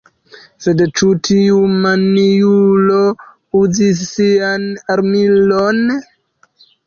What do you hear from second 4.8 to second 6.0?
armilon?